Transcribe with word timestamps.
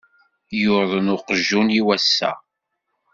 Yuḍen 0.61 1.07
uqjun-iw 1.15 1.87
ass-a. 1.95 2.31